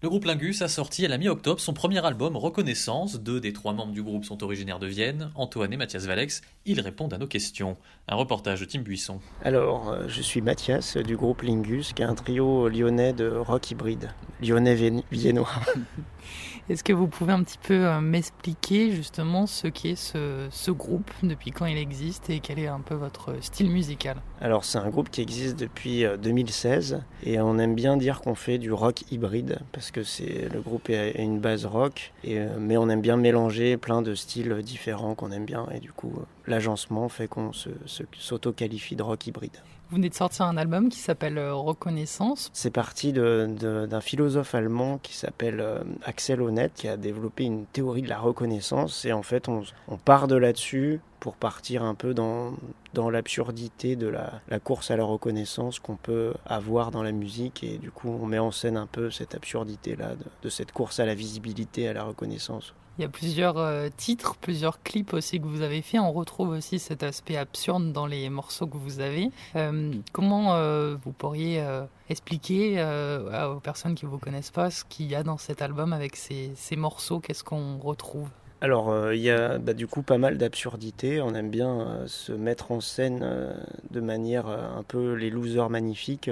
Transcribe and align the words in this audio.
Le 0.00 0.08
groupe 0.08 0.26
Lingus 0.26 0.62
a 0.62 0.68
sorti 0.68 1.04
à 1.04 1.08
la 1.08 1.18
mi-octobre 1.18 1.58
son 1.58 1.72
premier 1.72 2.06
album 2.06 2.36
Reconnaissance. 2.36 3.20
Deux 3.20 3.40
des 3.40 3.52
trois 3.52 3.72
membres 3.72 3.90
du 3.90 4.04
groupe 4.04 4.24
sont 4.24 4.44
originaires 4.44 4.78
de 4.78 4.86
Vienne, 4.86 5.32
Antoine 5.34 5.72
et 5.72 5.76
Mathias 5.76 6.06
Valex. 6.06 6.40
Ils 6.66 6.80
répondent 6.80 7.12
à 7.14 7.18
nos 7.18 7.26
questions. 7.26 7.76
Un 8.06 8.14
reportage 8.14 8.60
de 8.60 8.64
Tim 8.64 8.82
Buisson. 8.82 9.18
Alors, 9.42 9.88
euh, 9.88 10.04
je 10.06 10.22
suis 10.22 10.40
Mathias 10.40 10.96
du 10.96 11.16
groupe 11.16 11.42
Lingus, 11.42 11.94
qui 11.94 12.02
est 12.02 12.04
un 12.04 12.14
trio 12.14 12.68
lyonnais 12.68 13.12
de 13.12 13.28
rock 13.28 13.72
hybride, 13.72 14.12
lyonnais-viennois. 14.40 15.50
Est-ce 16.68 16.84
que 16.84 16.92
vous 16.92 17.06
pouvez 17.06 17.32
un 17.32 17.42
petit 17.42 17.56
peu 17.56 17.86
euh, 17.86 18.00
m'expliquer 18.00 18.92
justement 18.92 19.46
ce 19.46 19.68
qu'est 19.68 19.96
ce, 19.96 20.48
ce, 20.50 20.70
groupe, 20.70 21.10
depuis 21.22 21.50
quand 21.50 21.64
il 21.64 21.78
existe 21.78 22.28
et 22.28 22.40
quel 22.40 22.58
est 22.58 22.66
un 22.66 22.80
peu 22.80 22.94
votre 22.94 23.34
style 23.40 23.70
musical? 23.70 24.18
Alors 24.38 24.66
c'est 24.66 24.76
un 24.76 24.90
groupe 24.90 25.08
qui 25.08 25.22
existe 25.22 25.58
depuis 25.58 26.04
2016 26.22 26.92
euh, 26.92 26.98
et 27.22 27.40
on 27.40 27.58
aime 27.58 27.74
bien 27.74 27.96
dire 27.96 28.20
qu'on 28.20 28.34
fait 28.34 28.58
du 28.58 28.70
rock 28.70 29.10
hybride 29.10 29.60
parce 29.72 29.87
que 29.92 30.02
c'est 30.02 30.48
le 30.52 30.60
groupe 30.60 30.88
a 30.90 31.20
une 31.20 31.40
base 31.40 31.66
rock, 31.66 32.12
et, 32.24 32.38
euh, 32.38 32.48
mais 32.58 32.76
on 32.76 32.88
aime 32.88 33.00
bien 33.00 33.16
mélanger 33.16 33.76
plein 33.76 34.02
de 34.02 34.14
styles 34.14 34.62
différents 34.62 35.14
qu'on 35.14 35.30
aime 35.30 35.44
bien 35.44 35.66
et 35.74 35.80
du 35.80 35.92
coup 35.92 36.12
l'agencement 36.46 37.08
fait 37.08 37.28
qu'on 37.28 37.52
s'auto-qualifie 37.52 38.96
de 38.96 39.02
rock 39.02 39.26
hybride. 39.26 39.58
Vous 39.90 39.96
venez 39.96 40.10
de 40.10 40.14
sortir 40.14 40.44
un 40.44 40.58
album 40.58 40.90
qui 40.90 40.98
s'appelle 40.98 41.38
euh, 41.38 41.54
Reconnaissance. 41.54 42.50
C'est 42.52 42.70
parti 42.70 43.14
d'un 43.14 44.00
philosophe 44.02 44.54
allemand 44.54 44.98
qui 45.02 45.14
s'appelle 45.14 45.60
euh, 45.60 45.78
Axel 46.04 46.42
Honneth, 46.42 46.74
qui 46.74 46.88
a 46.88 46.98
développé 46.98 47.44
une 47.44 47.64
théorie 47.64 48.02
de 48.02 48.08
la 48.08 48.18
reconnaissance. 48.18 49.06
Et 49.06 49.14
en 49.14 49.22
fait, 49.22 49.48
on, 49.48 49.62
part 50.04 50.28
de 50.28 50.36
là-dessus 50.36 51.00
pour 51.20 51.36
partir 51.36 51.82
un 51.82 51.94
peu 51.94 52.14
dans, 52.14 52.54
dans 52.94 53.10
l'absurdité 53.10 53.96
de 53.96 54.08
la, 54.08 54.60
course 54.60 54.90
à 54.90 54.96
la 54.96 55.04
reconnaissance 55.04 55.78
qu'on 55.78 55.96
peut 55.96 56.34
avoir 56.46 56.90
dans 56.90 57.02
la 57.02 57.12
musique. 57.12 57.64
Et 57.64 57.78
du 57.78 57.90
coup, 57.90 58.08
on 58.08 58.26
met 58.26 58.38
en 58.38 58.50
scène 58.50 58.76
un 58.76 58.86
peu 58.86 59.10
cette 59.10 59.34
absurdité-là 59.34 60.14
de, 60.14 60.24
de 60.42 60.48
cette 60.48 60.72
course 60.72 61.00
à 61.00 61.06
la 61.06 61.14
visibilité, 61.14 61.88
à 61.88 61.92
la 61.92 62.04
reconnaissance. 62.04 62.74
Il 62.98 63.02
y 63.02 63.04
a 63.04 63.08
plusieurs 63.08 63.58
euh, 63.58 63.88
titres, 63.96 64.34
plusieurs 64.34 64.82
clips 64.82 65.14
aussi 65.14 65.40
que 65.40 65.46
vous 65.46 65.62
avez 65.62 65.82
fait. 65.82 66.00
On 66.00 66.10
retrouve 66.10 66.48
aussi 66.48 66.80
cet 66.80 67.04
aspect 67.04 67.36
absurde 67.36 67.92
dans 67.92 68.06
les 68.06 68.28
morceaux 68.28 68.66
que 68.66 68.76
vous 68.76 68.98
avez. 68.98 69.30
Euh, 69.54 69.92
comment 70.12 70.54
euh, 70.54 70.96
vous 71.04 71.12
pourriez 71.12 71.64
expliquer 72.08 72.82
aux 72.82 73.60
personnes 73.60 73.94
qui 73.94 74.04
ne 74.04 74.10
vous 74.10 74.18
connaissent 74.18 74.50
pas 74.50 74.70
ce 74.70 74.84
qu'il 74.84 75.06
y 75.06 75.14
a 75.14 75.22
dans 75.22 75.38
cet 75.38 75.62
album 75.62 75.92
avec 75.92 76.16
ces, 76.16 76.50
ces 76.56 76.74
morceaux? 76.74 77.20
Qu'est-ce 77.20 77.44
qu'on 77.44 77.78
retrouve? 77.78 78.28
Alors, 78.60 79.12
il 79.12 79.20
y 79.20 79.30
a 79.30 79.58
bah, 79.58 79.72
du 79.72 79.86
coup 79.86 80.02
pas 80.02 80.18
mal 80.18 80.36
d'absurdités. 80.36 81.20
On 81.20 81.32
aime 81.34 81.48
bien 81.48 82.02
se 82.06 82.32
mettre 82.32 82.72
en 82.72 82.80
scène 82.80 83.54
de 83.90 84.00
manière 84.00 84.48
un 84.48 84.82
peu 84.82 85.14
les 85.14 85.30
losers 85.30 85.70
magnifiques. 85.70 86.28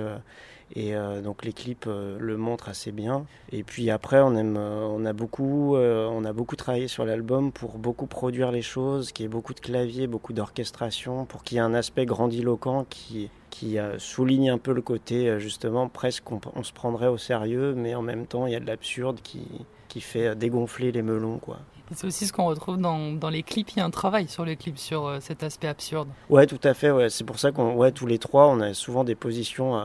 Et 0.74 0.96
euh, 0.96 1.22
donc 1.22 1.44
les 1.44 1.52
clips 1.52 1.86
euh, 1.86 2.16
le 2.18 2.36
montrent 2.36 2.68
assez 2.68 2.90
bien. 2.90 3.24
Et 3.52 3.62
puis 3.62 3.90
après, 3.90 4.20
on 4.20 4.34
aime, 4.34 4.56
euh, 4.56 4.84
on 4.86 5.04
a 5.04 5.12
beaucoup, 5.12 5.76
on 5.76 6.24
a 6.24 6.32
beaucoup 6.32 6.56
travaillé 6.56 6.88
sur 6.88 7.04
l'album 7.04 7.52
pour 7.52 7.78
beaucoup 7.78 8.06
produire 8.06 8.50
les 8.50 8.62
choses, 8.62 9.12
qu'il 9.12 9.24
y 9.24 9.26
ait 9.26 9.30
beaucoup 9.30 9.54
de 9.54 9.60
claviers, 9.60 10.06
beaucoup 10.06 10.32
d'orchestration, 10.32 11.24
pour 11.24 11.44
qu'il 11.44 11.56
y 11.56 11.58
ait 11.58 11.62
un 11.62 11.74
aspect 11.74 12.06
grandiloquent 12.06 12.84
qui 12.88 13.30
qui 13.48 13.78
souligne 13.96 14.50
un 14.50 14.58
peu 14.58 14.74
le 14.74 14.82
côté 14.82 15.40
justement 15.40 15.88
presque 15.88 16.30
on, 16.30 16.40
on, 16.54 16.62
se 16.62 16.74
prendrait 16.74 17.06
au 17.06 17.16
sérieux, 17.16 17.74
mais 17.74 17.94
en 17.94 18.02
même 18.02 18.26
temps 18.26 18.46
il 18.46 18.52
y 18.52 18.56
a 18.56 18.60
de 18.60 18.66
l'absurde 18.66 19.20
qui, 19.22 19.64
qui 19.96 20.02
fait 20.02 20.34
dégonfler 20.36 20.92
les 20.92 21.02
melons 21.02 21.38
quoi. 21.38 21.58
C'est 21.92 22.06
aussi 22.06 22.26
ce 22.26 22.32
qu'on 22.32 22.46
retrouve 22.46 22.78
dans, 22.78 23.12
dans, 23.12 23.30
les 23.30 23.44
clips. 23.44 23.70
Il 23.70 23.78
y 23.78 23.80
a 23.80 23.84
un 23.84 23.90
travail 23.90 24.26
sur 24.26 24.44
les 24.44 24.56
clips, 24.56 24.76
sur 24.76 25.18
cet 25.20 25.44
aspect 25.44 25.68
absurde. 25.68 26.08
Ouais, 26.28 26.48
tout 26.48 26.58
à 26.64 26.74
fait. 26.74 26.90
Ouais. 26.90 27.10
C'est 27.10 27.22
pour 27.22 27.38
ça 27.38 27.52
qu'on, 27.52 27.74
ouais, 27.76 27.92
tous 27.92 28.08
les 28.08 28.18
trois, 28.18 28.48
on 28.48 28.60
a 28.60 28.74
souvent 28.74 29.04
des 29.04 29.14
positions 29.14 29.80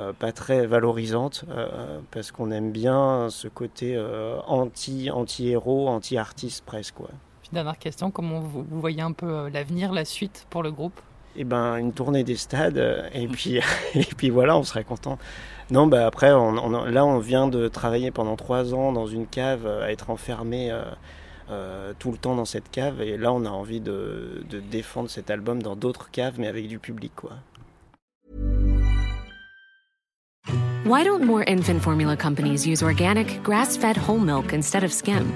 euh, 0.00 0.12
pas 0.12 0.30
très 0.32 0.66
valorisante 0.66 1.44
euh, 1.50 1.98
parce 2.12 2.30
qu'on 2.30 2.52
aime 2.52 2.70
bien 2.70 3.28
ce 3.28 3.48
côté 3.48 3.96
euh, 3.96 4.38
anti 4.46 5.10
anti 5.10 5.48
héros 5.48 5.88
anti 5.88 6.16
artiste 6.16 6.64
presque 6.64 6.94
quoi. 6.94 7.10
dernière 7.52 7.76
question 7.76 8.12
comment 8.12 8.38
vous, 8.38 8.64
voyez 8.70 9.02
un 9.02 9.10
peu 9.12 9.48
l'avenir 9.48 9.92
la 9.92 10.04
suite 10.04 10.46
pour 10.48 10.62
le 10.62 10.70
groupe? 10.70 10.98
Eh 11.36 11.44
ben 11.44 11.76
une 11.76 11.92
tournée 11.92 12.24
des 12.24 12.36
stades 12.36 13.10
et 13.14 13.28
puis 13.28 13.60
et 13.94 14.04
puis 14.16 14.30
voilà 14.30 14.56
on 14.56 14.64
serait 14.64 14.84
content 14.84 15.18
non 15.70 15.86
bah 15.86 16.06
après 16.06 16.32
on, 16.32 16.86
là 16.86 17.04
on 17.04 17.18
vient 17.18 17.46
de 17.48 17.68
travailler 17.68 18.10
pendant 18.10 18.36
trois 18.36 18.74
ans 18.74 18.92
dans 18.92 19.06
une 19.06 19.26
cave 19.26 19.66
à 19.66 19.92
être 19.92 20.10
enfermé 20.10 20.72
tout 21.98 22.12
le 22.12 22.18
temps 22.18 22.34
dans 22.34 22.44
cette 22.44 22.70
cave 22.70 23.00
et 23.00 23.16
là 23.16 23.32
on 23.32 23.44
a 23.44 23.50
envie 23.50 23.80
de, 23.80 24.44
de 24.50 24.60
défendre 24.60 25.08
cet 25.08 25.30
album 25.30 25.62
dans 25.62 25.76
d'autres 25.76 26.10
caves 26.10 26.34
mais 26.38 26.48
avec 26.48 26.66
du 26.66 26.78
public 26.78 27.12
quoi 27.14 27.32
Why 30.90 31.04
don't 31.04 31.22
more 31.22 31.44
infant 31.46 31.78
formula 31.78 32.16
companies 32.16 32.66
use 32.66 32.82
organic, 32.82 33.42
grass 33.44 33.76
fed 33.76 33.96
whole 33.96 34.18
milk 34.18 34.52
instead 34.52 34.82
of 34.82 34.92
skim? 34.92 35.32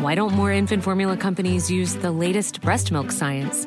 Why 0.00 0.14
don't 0.14 0.34
more 0.34 0.50
infant 0.50 0.82
formula 0.82 1.16
companies 1.16 1.70
use 1.70 1.94
the 1.94 2.10
latest 2.10 2.60
breast 2.60 2.90
milk 2.90 3.12
science? 3.12 3.66